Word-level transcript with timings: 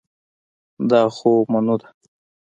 دا 0.89 1.01
خو 1.15 1.31
منو 1.51 1.75
ده 1.81 1.87